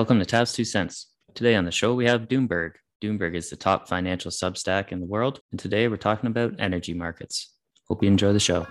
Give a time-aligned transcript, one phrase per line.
[0.00, 1.08] welcome to Tabs Two Cents.
[1.34, 2.76] Today on the show, we have Doomberg.
[3.02, 6.94] Doomberg is the top financial substack in the world, and today we're talking about energy
[6.94, 7.54] markets.
[7.86, 8.66] Hope you enjoy the show.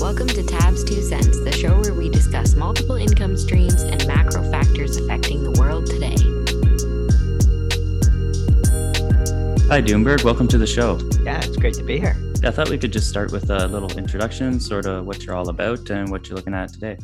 [0.00, 4.42] Welcome to Tabs Two Cents, the show where we discuss multiple income streams and macro
[4.50, 6.16] factors affecting the world today.
[9.68, 10.24] Hi, Doomberg.
[10.24, 10.98] Welcome to the show.
[11.22, 12.16] Yeah, it's great to be here.
[12.42, 15.50] I thought we could just start with a little introduction, sort of what you're all
[15.50, 16.96] about and what you're looking at today.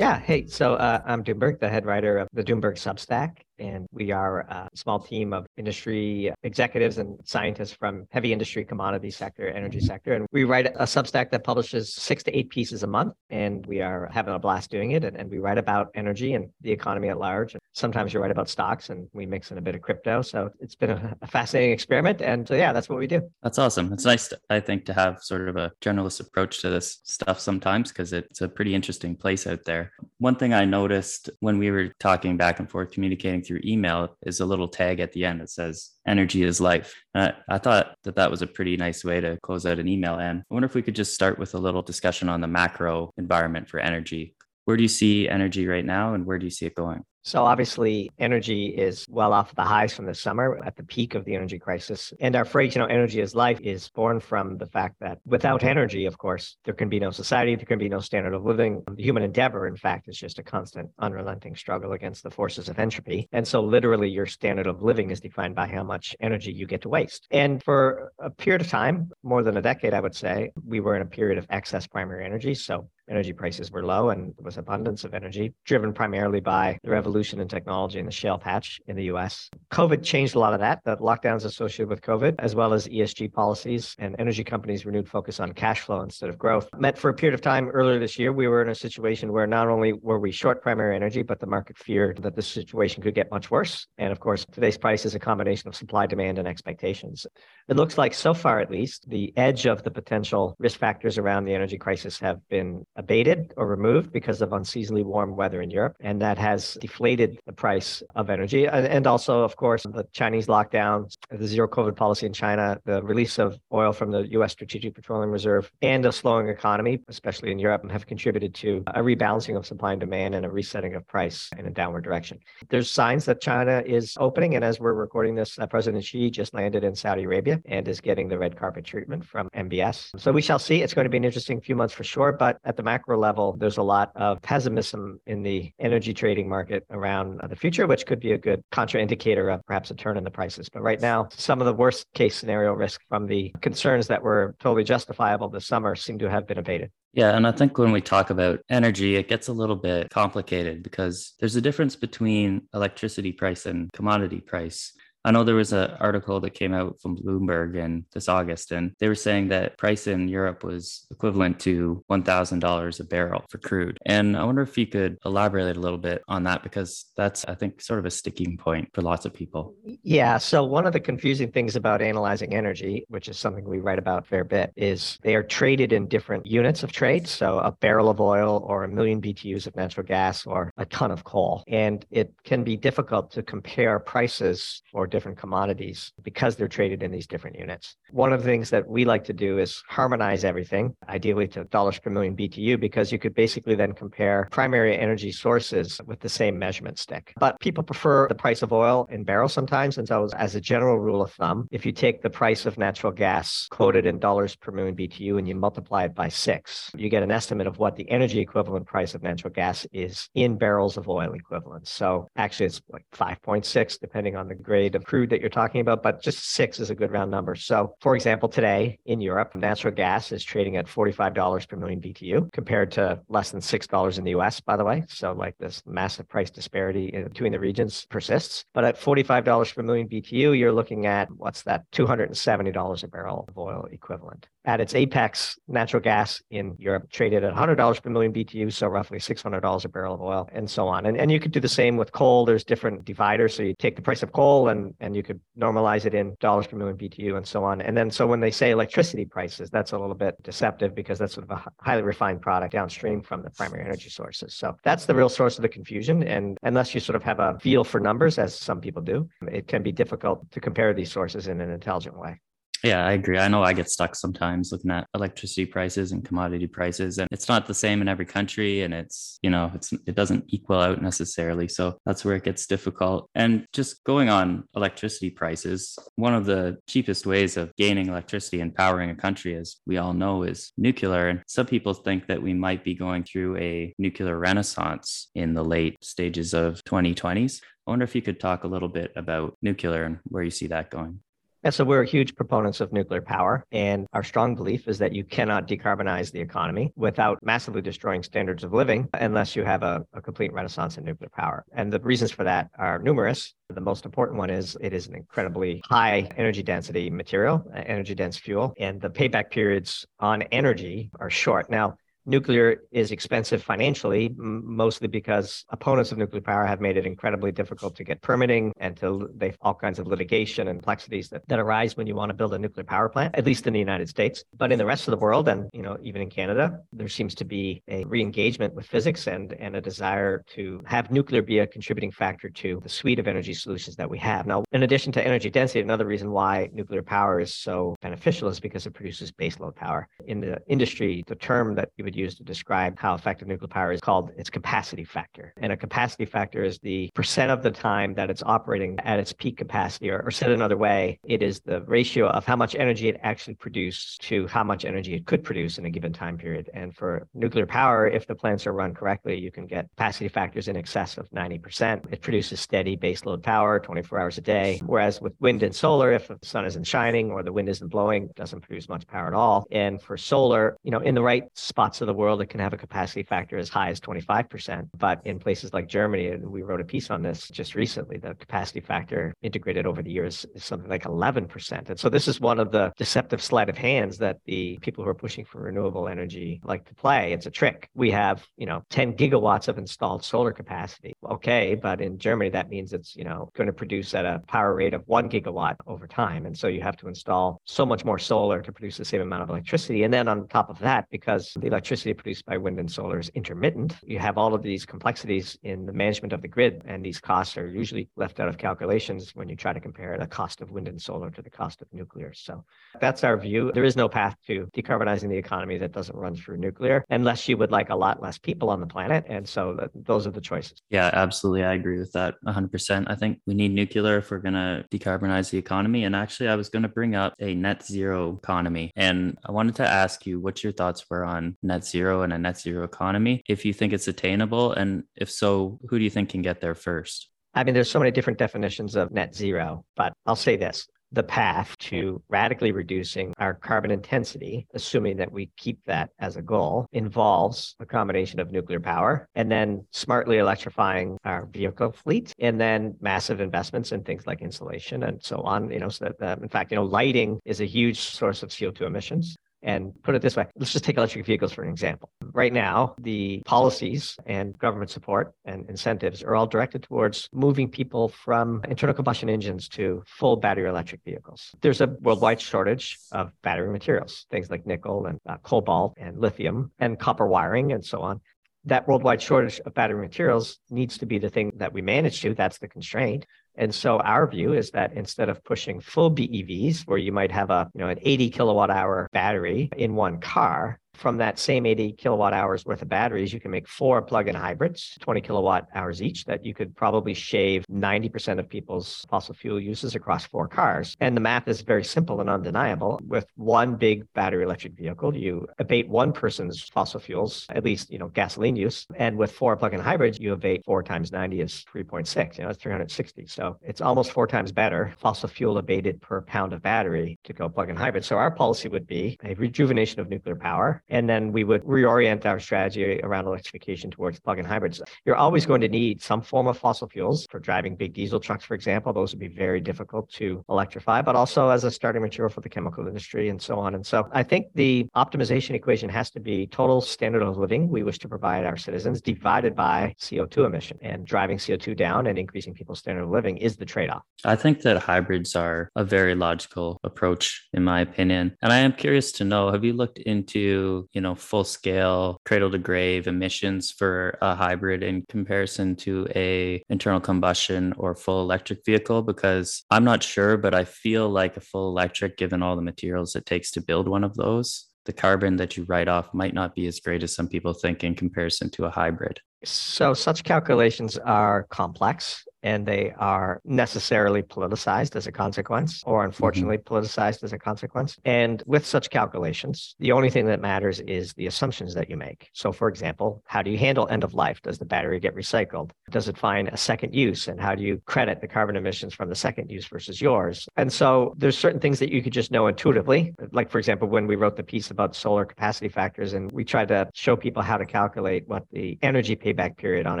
[0.00, 0.18] Yeah.
[0.18, 4.40] Hey, so uh, I'm Doomberg, the head writer of the Doomberg Substack, and we are
[4.40, 10.14] a small team of industry executives and scientists from heavy industry, commodity sector, energy sector.
[10.14, 13.80] And we write a Substack that publishes six to eight pieces a month, and we
[13.80, 15.04] are having a blast doing it.
[15.04, 17.54] And, and we write about energy and the economy at large.
[17.54, 20.22] And sometimes we write about stocks, and we mix in a bit of crypto.
[20.22, 22.22] So it's been a, a fascinating experiment.
[22.22, 23.22] And so, yeah, that's what we do.
[23.42, 23.92] That's awesome.
[23.92, 27.38] It's nice, to, I think, to have sort of a generalist approach to this stuff
[27.38, 29.92] sometimes because it's a pretty interesting place out there.
[30.18, 34.38] One thing I noticed when we were talking back and forth, communicating through email, is
[34.38, 36.94] a little tag at the end that says energy is life.
[37.16, 40.20] I, I, thought that that was a pretty nice way to close out an email.
[40.20, 43.10] And I wonder if we could just start with a little discussion on the macro
[43.18, 44.36] environment for energy.
[44.66, 47.02] Where do you see energy right now and where do you see it going?
[47.22, 51.24] So obviously, energy is well off the highs from the summer at the peak of
[51.24, 52.12] the energy crisis.
[52.20, 55.62] And our phrase, you know, energy is life is born from the fact that without
[55.62, 58.82] energy, of course, there can be no society, there can be no standard of living.
[58.90, 62.78] The human endeavor, in fact, is just a constant, unrelenting struggle against the forces of
[62.78, 63.28] entropy.
[63.32, 66.82] And so literally your standard of living is defined by how much energy you get
[66.82, 67.26] to waste.
[67.30, 70.96] And for a period of time, more than a decade, I would say, we were
[70.96, 72.54] in a period of excess primary energy.
[72.54, 76.90] So energy prices were low and there was abundance of energy driven primarily by the
[76.90, 79.50] revolution in technology and the shale patch in the US.
[79.72, 83.32] COVID changed a lot of that, the lockdowns associated with COVID, as well as ESG
[83.32, 86.68] policies and energy companies' renewed focus on cash flow instead of growth.
[86.78, 89.46] Meant for a period of time earlier this year, we were in a situation where
[89.46, 93.14] not only were we short primary energy, but the market feared that the situation could
[93.14, 93.86] get much worse.
[93.98, 97.26] And of course, today's price is a combination of supply, demand, and expectations.
[97.68, 101.44] It looks like so far, at least, the edge of the potential risk factors around
[101.44, 105.96] the energy crisis have been abated or removed because of unseasonably warm weather in Europe.
[106.00, 108.68] And that has deflated the price of energy.
[108.68, 110.96] And also, of course, the Chinese lockdown,
[111.30, 115.30] the zero COVID policy in China, the release of oil from the US Strategic Petroleum
[115.30, 119.92] Reserve, and a slowing economy, especially in Europe, have contributed to a rebalancing of supply
[119.92, 122.38] and demand and a resetting of price in a downward direction.
[122.68, 124.54] There's signs that China is opening.
[124.56, 128.00] And as we're recording this, uh, President Xi just landed in Saudi Arabia and is
[128.00, 130.10] getting the red carpet treatment from MBS.
[130.20, 130.82] So we shall see.
[130.82, 132.32] It's going to be an interesting few months for sure.
[132.32, 136.84] But at the macro level, there's a lot of pessimism in the energy trading market
[136.90, 140.30] around the future, which could be a good contraindicator of perhaps a turn in the
[140.40, 140.68] prices.
[140.68, 144.56] But right now, some of the worst case scenario risk from the concerns that were
[144.58, 146.90] totally justifiable this summer seem to have been abated.
[147.12, 150.82] Yeah, and I think when we talk about energy, it gets a little bit complicated
[150.82, 154.92] because there's a difference between electricity price and commodity price.
[155.24, 158.92] I know there was an article that came out from Bloomberg in this August, and
[158.98, 163.98] they were saying that price in Europe was equivalent to $1,000 a barrel for crude.
[164.06, 167.54] And I wonder if you could elaborate a little bit on that because that's, I
[167.54, 169.74] think, sort of a sticking point for lots of people.
[170.02, 170.38] Yeah.
[170.38, 174.24] So, one of the confusing things about analyzing energy, which is something we write about
[174.24, 177.28] a fair bit, is they are traded in different units of trade.
[177.28, 181.10] So, a barrel of oil or a million BTUs of natural gas or a ton
[181.10, 181.62] of coal.
[181.68, 187.10] And it can be difficult to compare prices for different commodities because they're traded in
[187.10, 187.96] these different units.
[188.10, 191.98] One of the things that we like to do is harmonize everything, ideally to dollars
[191.98, 196.58] per million BTU, because you could basically then compare primary energy sources with the same
[196.58, 197.32] measurement stick.
[197.38, 199.98] But people prefer the price of oil in barrels sometimes.
[199.98, 203.12] And so, as a general rule of thumb, if you take the price of natural
[203.12, 207.22] gas quoted in dollars per million BTU and you multiply it by six, you get
[207.22, 211.08] an estimate of what the energy equivalent price of natural gas is in barrels of
[211.08, 211.88] oil equivalent.
[211.88, 216.22] So, actually, it's like 5.6, depending on the grade crude that you're talking about, but
[216.22, 217.54] just six is a good round number.
[217.54, 222.52] So, for example, today in Europe, natural gas is trading at $45 per million BTU
[222.52, 225.04] compared to less than $6 in the US, by the way.
[225.08, 228.64] So, like this massive price disparity between the regions persists.
[228.74, 231.90] But at $45 per million BTU, you're looking at what's that?
[231.92, 234.48] $270 a barrel of oil equivalent.
[234.66, 239.18] At its apex, natural gas in Europe traded at $100 per million BTU, so roughly
[239.18, 241.06] $600 a barrel of oil, and so on.
[241.06, 242.44] And, and you could do the same with coal.
[242.44, 243.54] There's different dividers.
[243.54, 246.66] So you take the price of coal and, and you could normalize it in dollars
[246.66, 247.80] per million BTU and so on.
[247.80, 251.32] And then, so when they say electricity prices, that's a little bit deceptive because that's
[251.32, 254.54] sort of a highly refined product downstream from the primary energy sources.
[254.54, 256.22] So that's the real source of the confusion.
[256.22, 259.68] And unless you sort of have a feel for numbers, as some people do, it
[259.68, 262.38] can be difficult to compare these sources in an intelligent way.
[262.82, 263.38] Yeah, I agree.
[263.38, 267.48] I know I get stuck sometimes looking at electricity prices and commodity prices, and it's
[267.48, 271.02] not the same in every country, and it's you know it's it doesn't equal out
[271.02, 271.68] necessarily.
[271.68, 273.28] So that's where it gets difficult.
[273.34, 278.74] And just going on electricity prices, one of the cheapest ways of gaining electricity and
[278.74, 281.28] powering a country, as we all know, is nuclear.
[281.28, 285.64] And some people think that we might be going through a nuclear renaissance in the
[285.64, 287.60] late stages of 2020s.
[287.86, 290.68] I wonder if you could talk a little bit about nuclear and where you see
[290.68, 291.20] that going.
[291.62, 293.64] And so we're huge proponents of nuclear power.
[293.70, 298.64] And our strong belief is that you cannot decarbonize the economy without massively destroying standards
[298.64, 301.64] of living unless you have a, a, complete renaissance in nuclear power.
[301.74, 303.54] And the reasons for that are numerous.
[303.68, 308.36] The most important one is it is an incredibly high energy density material, energy dense
[308.36, 311.70] fuel, and the payback periods on energy are short.
[311.70, 317.52] Now, nuclear is expensive financially, mostly because opponents of nuclear power have made it incredibly
[317.52, 321.58] difficult to get permitting and to they all kinds of litigation and complexities that, that
[321.58, 324.08] arise when you want to build a nuclear power plant, at least in the United
[324.08, 324.44] States.
[324.56, 327.34] But in the rest of the world, and you know, even in Canada, there seems
[327.36, 331.66] to be a re-engagement with physics and and a desire to have nuclear be a
[331.66, 334.46] contributing factor to the suite of energy solutions that we have.
[334.46, 338.60] Now, in addition to energy density, another reason why nuclear power is so beneficial is
[338.60, 340.08] because it produces baseload power.
[340.26, 343.92] In the industry, the term that you would use to describe how effective nuclear power
[343.92, 345.54] is called its capacity factor.
[345.58, 349.32] And a capacity factor is the percent of the time that it's operating at its
[349.32, 353.08] peak capacity, or, or said another way, it is the ratio of how much energy
[353.08, 356.68] it actually produces to how much energy it could produce in a given time period.
[356.74, 360.66] And for nuclear power, if the plants are run correctly, you can get capacity factors
[360.66, 362.12] in excess of 90%.
[362.12, 364.80] It produces steady baseload power 24 hours a day.
[364.84, 368.24] Whereas with wind and solar, if the sun isn't shining or the wind isn't blowing,
[368.24, 369.66] it doesn't produce much power at all.
[369.70, 372.72] And for solar, you know, in the right spots of the world, it can have
[372.72, 374.88] a capacity factor as high as 25%.
[374.98, 378.34] But in places like Germany, and we wrote a piece on this just recently, the
[378.34, 381.88] capacity factor integrated over the years is something like 11%.
[381.88, 385.10] And so this is one of the deceptive sleight of hands that the people who
[385.10, 387.32] are pushing for renewable energy like to play.
[387.32, 387.88] It's a trick.
[387.94, 391.12] We have, you know, 10 gigawatts of installed solar capacity.
[391.28, 394.74] Okay, but in Germany, that means it's, you know, going to produce at a power
[394.74, 396.46] rate of one gigawatt over time.
[396.46, 399.42] And so you have to install so much more solar to produce the same amount
[399.42, 400.04] of electricity.
[400.04, 403.28] And then on top of that, because the electricity produced by wind and solar is
[403.30, 406.82] intermittent, you have all of these complexities in the management of the grid.
[406.86, 410.26] And these costs are usually left out of calculations when you try to compare the
[410.26, 412.32] cost of wind and solar to the cost of nuclear.
[412.32, 412.64] So
[413.00, 413.72] that's our view.
[413.74, 417.56] There is no path to decarbonizing the economy that doesn't run through nuclear, unless you
[417.56, 419.24] would like a lot less people on the planet.
[419.28, 420.82] And so those are the choices.
[420.90, 421.64] Yeah, absolutely.
[421.64, 423.06] I agree with that 100%.
[423.08, 426.04] I think we need nuclear if we're going to decarbonize the economy.
[426.04, 428.92] And actually, I was going to bring up a net zero economy.
[428.96, 432.38] And I wanted to ask you what your thoughts were on net zero and a
[432.38, 434.72] net zero economy, if you think it's attainable.
[434.72, 437.28] And if so, who do you think can get there first?
[437.54, 441.22] I mean, there's so many different definitions of net zero, but I'll say this the
[441.22, 446.86] path to radically reducing our carbon intensity, assuming that we keep that as a goal,
[446.92, 452.94] involves a combination of nuclear power and then smartly electrifying our vehicle fleet and then
[453.00, 455.70] massive investments in things like insulation and so on.
[455.70, 458.50] You know, so that, uh, in fact, you know, lighting is a huge source of
[458.50, 459.36] CO2 emissions.
[459.62, 462.10] And put it this way let's just take electric vehicles for an example.
[462.32, 468.08] Right now, the policies and government support and incentives are all directed towards moving people
[468.08, 471.50] from internal combustion engines to full battery electric vehicles.
[471.60, 476.72] There's a worldwide shortage of battery materials, things like nickel and uh, cobalt and lithium
[476.78, 478.20] and copper wiring and so on
[478.64, 482.34] that worldwide shortage of battery materials needs to be the thing that we manage to.
[482.34, 483.24] That's the constraint.
[483.56, 487.50] And so our view is that instead of pushing full BEVs, where you might have
[487.50, 491.92] a you know an 80 kilowatt hour battery in one car, from that same 80
[491.92, 496.26] kilowatt hours worth of batteries, you can make four plug-in hybrids, 20 kilowatt hours each,
[496.26, 500.94] that you could probably shave 90% of people's fossil fuel uses across four cars.
[501.00, 503.00] And the math is very simple and undeniable.
[503.06, 507.98] With one big battery electric vehicle, you abate one person's fossil fuels, at least, you
[507.98, 508.86] know, gasoline use.
[508.96, 512.62] And with four plug-in hybrids, you abate four times 90 is 3.6, you know, it's
[512.62, 513.26] 360.
[513.26, 517.48] So it's almost four times better fossil fuel abated per pound of battery to go
[517.48, 518.04] plug-in hybrid.
[518.04, 522.26] So our policy would be a rejuvenation of nuclear power and then we would reorient
[522.26, 524.82] our strategy around electrification towards plug-in hybrids.
[525.04, 528.44] You're always going to need some form of fossil fuels for driving big diesel trucks,
[528.44, 528.92] for example.
[528.92, 532.48] Those would be very difficult to electrify, but also as a starting material for the
[532.48, 533.74] chemical industry and so on.
[533.74, 537.82] And so I think the optimization equation has to be total standard of living we
[537.82, 540.78] wish to provide our citizens divided by CO2 emission.
[540.82, 544.02] And driving CO2 down and increasing people's standard of living is the trade-off.
[544.24, 548.36] I think that hybrids are a very logical approach, in my opinion.
[548.42, 552.50] And I am curious to know, have you looked into you know, full scale cradle
[552.50, 558.64] to grave emissions for a hybrid in comparison to a internal combustion or full electric
[558.64, 559.02] vehicle?
[559.02, 563.16] Because I'm not sure, but I feel like a full electric, given all the materials
[563.16, 566.54] it takes to build one of those, the carbon that you write off might not
[566.54, 569.20] be as great as some people think in comparison to a hybrid.
[569.44, 576.06] So, such calculations are complex and they are necessarily politicized as a consequence, or mm-hmm.
[576.06, 576.74] unfortunately mm-hmm.
[576.74, 577.98] politicized as a consequence.
[578.04, 582.30] And with such calculations, the only thing that matters is the assumptions that you make.
[582.32, 584.40] So, for example, how do you handle end of life?
[584.42, 585.70] Does the battery get recycled?
[585.90, 587.28] Does it find a second use?
[587.28, 590.48] And how do you credit the carbon emissions from the second use versus yours?
[590.56, 593.14] And so, there's certain things that you could just know intuitively.
[593.32, 596.68] Like, for example, when we wrote the piece about solar capacity factors, and we tried
[596.68, 600.00] to show people how to calculate what the energy payback period on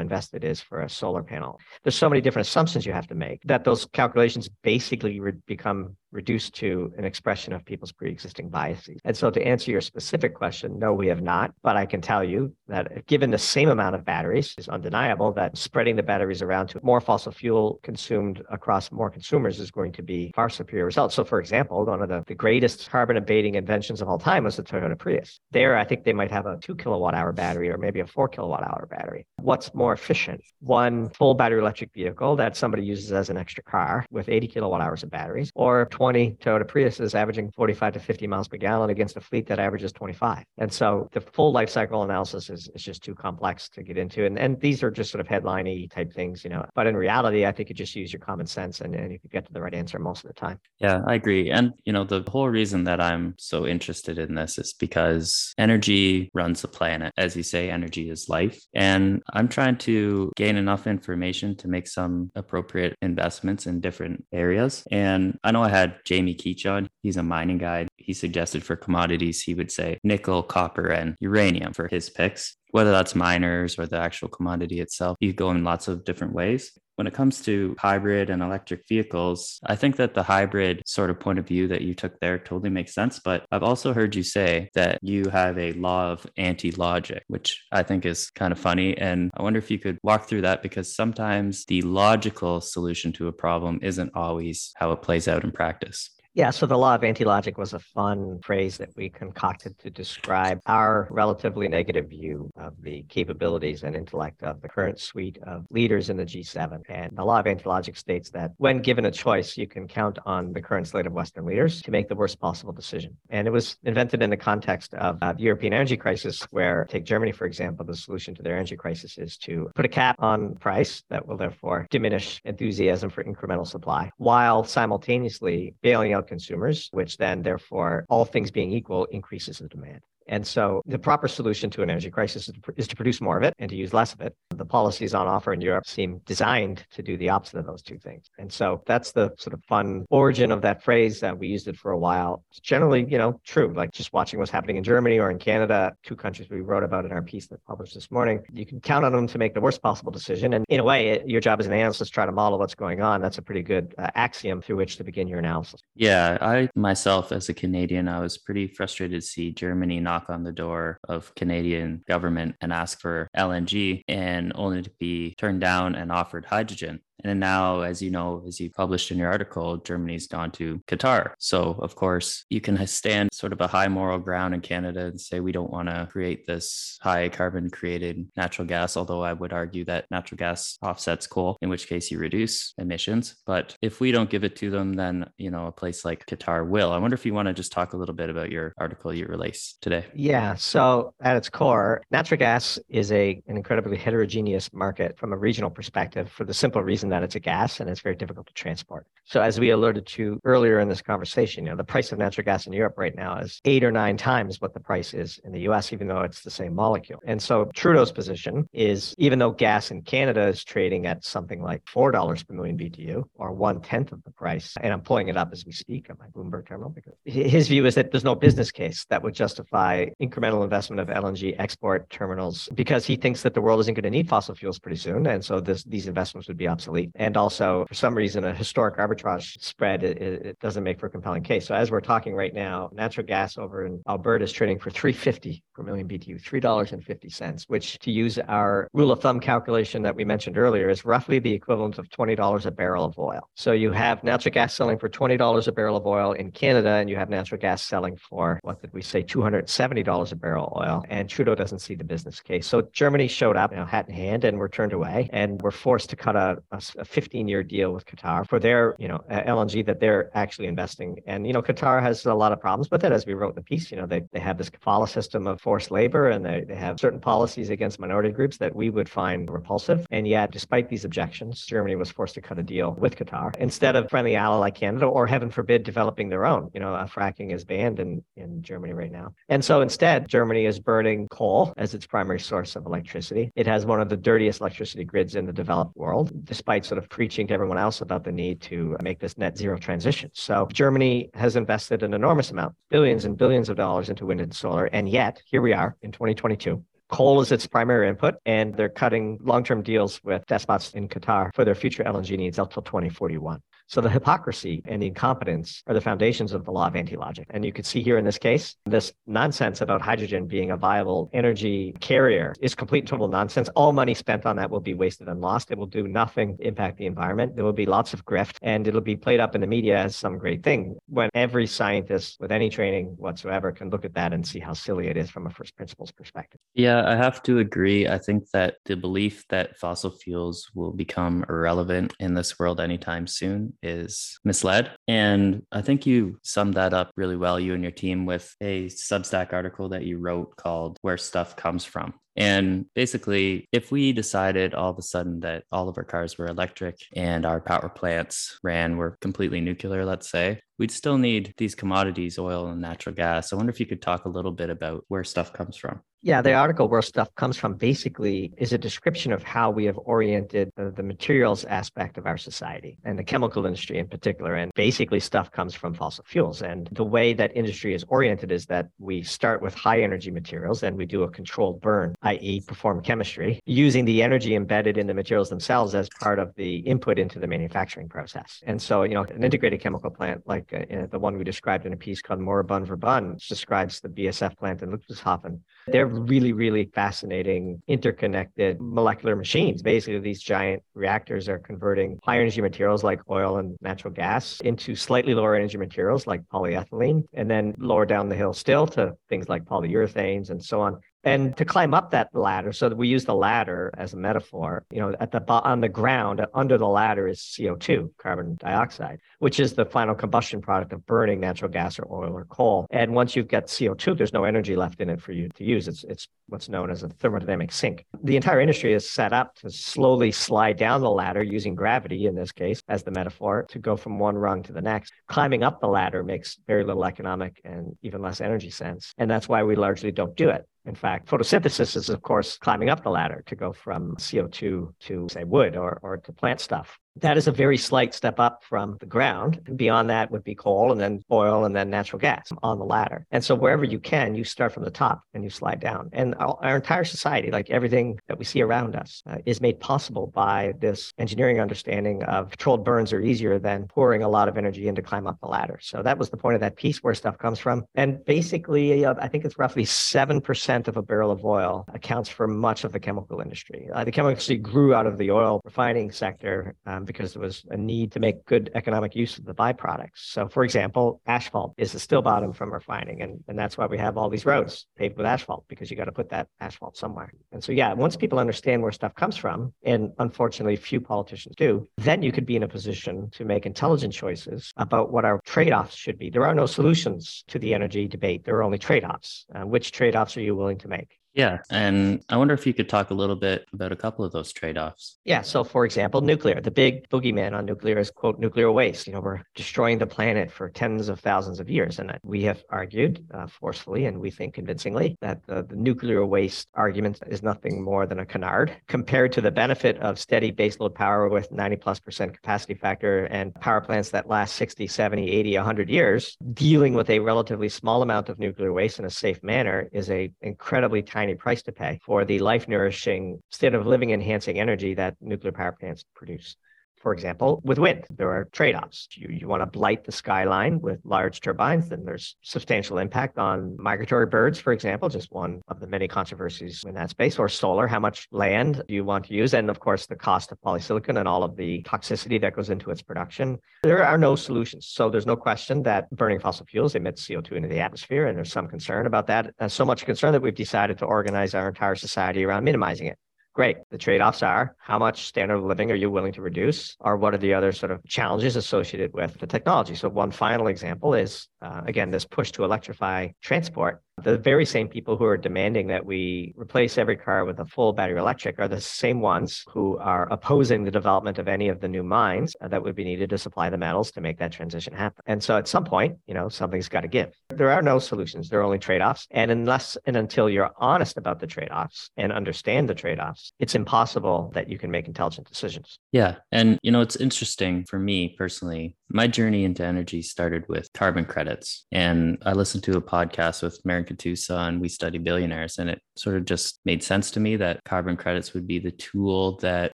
[0.00, 1.58] invested is for a solar panel.
[1.82, 5.96] There's so many different assumptions you have to make that those calculations basically re- become
[6.12, 9.00] reduced to an expression of people's pre-existing biases.
[9.04, 11.52] And so to answer your specific question, no, we have not.
[11.62, 15.56] But I can tell you that given the same amount of batteries, it's undeniable that
[15.56, 20.02] spreading the batteries around to more fossil fuel consumed across more consumers is going to
[20.02, 21.14] be far superior results.
[21.14, 24.56] So for example, one of the, the greatest carbon abating inventions of all time was
[24.56, 25.40] the Toyota Prius.
[25.52, 28.28] There, I think they might have a two kilowatt hour battery or maybe a four
[28.28, 29.19] kilowatt hour battery.
[29.40, 30.40] What's more efficient?
[30.60, 34.80] One full battery electric vehicle that somebody uses as an extra car with 80 kilowatt
[34.80, 39.16] hours of batteries or 20 Toyota Priuses averaging 45 to 50 miles per gallon against
[39.16, 40.44] a fleet that averages 25.
[40.58, 44.26] And so the full life cycle analysis is, is just too complex to get into.
[44.26, 46.64] And, and these are just sort of headliney type things, you know.
[46.74, 49.30] But in reality, I think you just use your common sense and, and you could
[49.30, 50.58] get to the right answer most of the time.
[50.78, 51.50] Yeah, I agree.
[51.50, 56.30] And, you know, the whole reason that I'm so interested in this is because energy
[56.34, 57.12] runs the planet.
[57.16, 58.60] As you say, energy is life.
[58.74, 64.84] And I'm trying to gain enough information to make some appropriate investments in different areas.
[64.90, 66.88] And I know I had Jamie Keach on.
[67.02, 67.88] He's a mining guy.
[67.96, 72.90] He suggested for commodities, he would say nickel, copper, and uranium for his picks whether
[72.90, 75.16] that's miners or the actual commodity itself.
[75.20, 76.72] You go in lots of different ways.
[77.00, 81.18] When it comes to hybrid and electric vehicles, I think that the hybrid sort of
[81.18, 83.18] point of view that you took there totally makes sense.
[83.18, 87.58] But I've also heard you say that you have a law of anti logic, which
[87.72, 88.98] I think is kind of funny.
[88.98, 93.28] And I wonder if you could walk through that because sometimes the logical solution to
[93.28, 96.10] a problem isn't always how it plays out in practice.
[96.32, 100.60] Yeah, so the law of anti-logic was a fun phrase that we concocted to describe
[100.66, 106.08] our relatively negative view of the capabilities and intellect of the current suite of leaders
[106.08, 106.82] in the G7.
[106.88, 110.52] And the law of anti-logic states that when given a choice, you can count on
[110.52, 113.16] the current slate of Western leaders to make the worst possible decision.
[113.30, 117.04] And it was invented in the context of uh, the European energy crisis, where take
[117.04, 120.54] Germany, for example, the solution to their energy crisis is to put a cap on
[120.54, 127.16] price that will therefore diminish enthusiasm for incremental supply, while simultaneously bailing out consumers, which
[127.16, 130.00] then, therefore, all things being equal, increases the demand.
[130.30, 133.36] And so the proper solution to an energy crisis is to, is to, produce more
[133.36, 134.34] of it and to use less of it.
[134.50, 137.98] The policies on offer in Europe seem designed to do the opposite of those two
[137.98, 138.30] things.
[138.38, 141.22] And so that's the sort of fun origin of that phrase.
[141.22, 142.44] Uh, we used it for a while.
[142.50, 143.72] It's generally, you know, true.
[143.74, 147.04] Like just watching what's happening in Germany or in Canada, two countries we wrote about
[147.04, 148.40] in our piece that published this morning.
[148.52, 150.52] You can count on them to make the worst possible decision.
[150.52, 152.74] And in a way, it, your job as an analyst is try to model what's
[152.74, 153.20] going on.
[153.20, 155.80] That's a pretty good uh, axiom through which to begin your analysis.
[155.94, 160.30] Yeah, I myself as a Canadian, I was pretty frustrated to see Germany not knock
[160.30, 165.60] on the door of Canadian government and ask for LNG and only to be turned
[165.60, 167.00] down and offered hydrogen.
[167.24, 171.32] And now, as you know, as you published in your article, Germany's gone to Qatar.
[171.38, 175.20] So, of course, you can stand sort of a high moral ground in Canada and
[175.20, 179.52] say we don't want to create this high carbon created natural gas, although I would
[179.52, 183.36] argue that natural gas offsets coal, in which case you reduce emissions.
[183.46, 186.66] But if we don't give it to them, then, you know, a place like Qatar
[186.66, 186.92] will.
[186.92, 189.26] I wonder if you want to just talk a little bit about your article you
[189.26, 190.06] released today.
[190.14, 190.54] Yeah.
[190.54, 195.70] So, at its core, natural gas is a, an incredibly heterogeneous market from a regional
[195.70, 199.06] perspective for the simple reason that it's a gas and it's very difficult to transport.
[199.24, 202.44] So as we alerted to earlier in this conversation, you know, the price of natural
[202.44, 205.52] gas in Europe right now is eight or nine times what the price is in
[205.52, 207.20] the US, even though it's the same molecule.
[207.24, 211.84] And so Trudeau's position is even though gas in Canada is trading at something like
[211.84, 212.12] $4
[212.46, 215.64] per million BTU or one tenth of the price, and I'm pulling it up as
[215.64, 219.06] we speak on my Bloomberg terminal because his view is that there's no business case
[219.10, 223.78] that would justify incremental investment of LNG export terminals because he thinks that the world
[223.78, 225.26] isn't going to need fossil fuels pretty soon.
[225.28, 227.12] And so this, these investments would be obsolete fleet.
[227.14, 231.10] And also, for some reason, a historic arbitrage spread, it, it doesn't make for a
[231.10, 231.66] compelling case.
[231.66, 235.62] So as we're talking right now, natural gas over in Alberta is trading for 350
[235.74, 240.58] per million BTU, $3.50, which to use our rule of thumb calculation that we mentioned
[240.58, 243.48] earlier is roughly the equivalent of $20 a barrel of oil.
[243.56, 247.08] So you have natural gas selling for $20 a barrel of oil in Canada, and
[247.08, 251.04] you have natural gas selling for, what did we say, $270 a barrel of oil.
[251.08, 252.66] And Trudeau doesn't see the business case.
[252.66, 255.70] So Germany showed up, you know, hat in hand, and were turned away, and were
[255.70, 259.84] forced to cut a, a 15 year deal with Qatar for their, you know, LNG
[259.86, 261.20] that they're actually investing.
[261.26, 263.54] And, you know, Qatar has a lot of problems with it, as we wrote in
[263.56, 263.90] the piece.
[263.90, 267.00] You know, they, they have this kafala system of forced labor, and they, they have
[267.00, 270.06] certain policies against minority groups that we would find repulsive.
[270.10, 273.96] And yet, despite these objections, Germany was forced to cut a deal with Qatar instead
[273.96, 276.70] of friendly ally like Canada, or heaven forbid, developing their own.
[276.74, 279.32] You know, uh, fracking is banned in, in Germany right now.
[279.48, 283.50] And so instead, Germany is burning coal as its primary source of electricity.
[283.54, 287.08] It has one of the dirtiest electricity grids in the developed world, despite sort of
[287.08, 290.30] preaching to everyone else about the need to make this net zero transition.
[290.34, 294.54] So Germany has invested an enormous amount, billions and billions of dollars into wind and
[294.54, 294.86] solar.
[294.86, 299.38] And yet, here we are in 2022 Coal is its primary input, and they're cutting
[299.42, 303.60] long term deals with despots in Qatar for their future LNG needs up until 2041.
[303.90, 307.48] So the hypocrisy and the incompetence are the foundations of the law of anti-logic.
[307.50, 311.28] And you can see here in this case, this nonsense about hydrogen being a viable
[311.32, 313.68] energy carrier is complete and total nonsense.
[313.70, 315.72] All money spent on that will be wasted and lost.
[315.72, 317.56] It will do nothing impact the environment.
[317.56, 320.14] There will be lots of grift and it'll be played up in the media as
[320.14, 324.46] some great thing when every scientist with any training whatsoever can look at that and
[324.46, 326.60] see how silly it is from a first principles perspective.
[326.74, 328.06] Yeah, I have to agree.
[328.06, 333.26] I think that the belief that fossil fuels will become irrelevant in this world anytime
[333.26, 334.92] soon is misled.
[335.08, 338.86] And I think you summed that up really well, you and your team, with a
[338.86, 342.14] Substack article that you wrote called Where Stuff Comes From.
[342.40, 346.46] And basically, if we decided all of a sudden that all of our cars were
[346.46, 351.74] electric and our power plants ran were completely nuclear, let's say, we'd still need these
[351.74, 353.52] commodities, oil and natural gas.
[353.52, 356.00] I wonder if you could talk a little bit about where stuff comes from.
[356.22, 359.98] Yeah, the article where stuff comes from basically is a description of how we have
[360.04, 364.54] oriented the, the, materials aspect of our society and the chemical industry in particular.
[364.54, 366.60] And basically, stuff comes from fossil fuels.
[366.60, 370.82] And the way that industry is oriented is that we start with high energy materials
[370.82, 375.14] and we do a controlled burn, i.e., perform chemistry, using the energy embedded in the
[375.14, 378.62] materials themselves as part of the input into the manufacturing process.
[378.66, 381.92] And so, you know, an integrated chemical plant like uh, the one we described in
[381.92, 387.82] a piece called Moribund Verbund describes the BASF plant in Ludwigshafen they're really, really fascinating,
[387.88, 389.82] interconnected molecular machines.
[389.82, 394.94] Basically, these giant reactors are converting high energy materials like oil and natural gas into
[394.94, 399.48] slightly lower energy materials like polyethylene, and then lower down the hill still to things
[399.48, 401.00] like polyurethanes and so on.
[401.24, 404.84] And to climb up that ladder, so that we use the ladder as a metaphor,
[404.90, 409.60] you know, at the on the ground under the ladder is CO2, carbon dioxide, which
[409.60, 412.86] is the final combustion product of burning natural gas or oil or coal.
[412.90, 415.88] And once you've got CO2, there's no energy left in it for you to use.
[415.88, 418.04] It's it's what's known as a thermodynamic sink.
[418.24, 422.34] The entire industry is set up to slowly slide down the ladder using gravity, in
[422.34, 425.12] this case, as the metaphor, to go from one rung to the next.
[425.28, 429.12] Climbing up the ladder makes very little economic and even less energy sense.
[429.18, 430.66] And that's why we largely don't do it.
[430.86, 435.28] In fact, photosynthesis is, of course, climbing up the ladder to go from CO2 to,
[435.30, 436.98] say, wood or, or to plant stuff.
[437.16, 439.60] That is a very slight step up from the ground.
[439.76, 443.26] Beyond that would be coal and then oil and then natural gas on the ladder.
[443.30, 446.10] And so wherever you can, you start from the top and you slide down.
[446.12, 450.28] And our, entire society, like everything that we see around us, uh, is made possible
[450.28, 454.88] by this engineering understanding of controlled burns are easier than pouring a lot of energy
[454.88, 455.78] in to climb up the ladder.
[455.82, 457.84] So that was the point of that piece where stuff comes from.
[457.96, 462.46] And basically, uh, I think it's roughly 7% of a barrel of oil accounts for
[462.46, 463.88] much of the chemical industry.
[463.92, 466.74] Uh, the chemical industry grew out of the oil refining sector.
[467.00, 470.10] Um, because there was a need to make good economic use of the byproducts.
[470.16, 473.98] So, for example, asphalt is the still bottom from refining, and, and that's why we
[473.98, 477.32] have all these roads paved with asphalt because you got to put that asphalt somewhere.
[477.52, 481.88] And so, yeah, once people understand where stuff comes from, and unfortunately, few politicians do,
[481.98, 485.72] then you could be in a position to make intelligent choices about what our trade
[485.72, 486.30] offs should be.
[486.30, 489.46] There are no solutions to the energy debate, there are only trade offs.
[489.54, 491.19] Uh, which trade offs are you willing to make?
[491.34, 491.58] Yeah.
[491.70, 494.52] And I wonder if you could talk a little bit about a couple of those
[494.52, 495.18] trade offs.
[495.24, 495.42] Yeah.
[495.42, 499.06] So, for example, nuclear, the big boogeyman on nuclear is, quote, nuclear waste.
[499.06, 501.98] You know, we're destroying the planet for tens of thousands of years.
[501.98, 506.68] And we have argued uh, forcefully and we think convincingly that the, the, nuclear waste
[506.74, 511.28] argument is nothing more than a canard compared to the benefit of steady baseload power
[511.28, 515.88] with 90 plus percent capacity factor and power plants that last 60, 70, 80, 100
[515.88, 516.36] years.
[516.52, 520.30] Dealing with a relatively small amount of nuclear waste in a safe manner is a
[520.42, 525.14] incredibly tiny price to pay for the life nourishing state of living enhancing energy that
[525.20, 526.56] nuclear power plants produce.
[527.00, 529.08] For example, with wind, there are trade offs.
[529.12, 533.76] You, you want to blight the skyline with large turbines, then there's substantial impact on
[533.78, 537.86] migratory birds, for example, just one of the many controversies in that space, or solar,
[537.86, 539.54] how much land do you want to use?
[539.54, 542.90] And of course, the cost of polysilicon and all of the toxicity that goes into
[542.90, 543.58] its production.
[543.82, 544.86] There are no solutions.
[544.86, 548.52] So there's no question that burning fossil fuels emits CO2 into the atmosphere, and there's
[548.52, 549.54] some concern about that.
[549.58, 553.18] And so much concern that we've decided to organize our entire society around minimizing it.
[553.52, 553.78] Great.
[553.90, 557.16] The trade offs are how much standard of living are you willing to reduce, or
[557.16, 559.96] what are the other sort of challenges associated with the technology?
[559.96, 564.88] So, one final example is, uh, again, this push to electrify transport the very same
[564.88, 568.68] people who are demanding that we replace every car with a full battery electric are
[568.68, 572.82] the same ones who are opposing the development of any of the new mines that
[572.82, 575.22] would be needed to supply the metals to make that transition happen.
[575.26, 577.32] And so at some point, you know, something's got to give.
[577.48, 579.26] There are no solutions, there are only trade offs.
[579.30, 583.52] And unless and until you're honest about the trade offs and understand the trade offs,
[583.58, 585.98] it's impossible that you can make intelligent decisions.
[586.12, 586.36] Yeah.
[586.52, 588.96] And, you know, it's interesting for me personally.
[589.08, 591.49] My journey into energy started with carbon credits.
[591.92, 595.78] And I listened to a podcast with Marin Katusa and we study billionaires.
[595.78, 598.90] And it sort of just made sense to me that carbon credits would be the
[598.90, 599.96] tool that